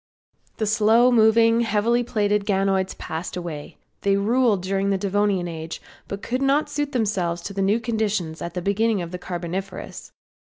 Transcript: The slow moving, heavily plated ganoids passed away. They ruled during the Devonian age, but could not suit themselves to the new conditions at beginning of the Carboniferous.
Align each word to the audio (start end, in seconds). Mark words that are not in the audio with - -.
The 0.57 0.65
slow 0.65 1.11
moving, 1.11 1.59
heavily 1.61 2.01
plated 2.03 2.47
ganoids 2.47 2.95
passed 2.97 3.37
away. 3.37 3.77
They 4.01 4.15
ruled 4.17 4.63
during 4.63 4.89
the 4.89 4.97
Devonian 4.97 5.47
age, 5.47 5.79
but 6.07 6.23
could 6.23 6.41
not 6.41 6.69
suit 6.71 6.91
themselves 6.91 7.39
to 7.43 7.53
the 7.53 7.61
new 7.61 7.79
conditions 7.79 8.41
at 8.41 8.63
beginning 8.63 9.03
of 9.03 9.11
the 9.11 9.19
Carboniferous. 9.19 10.11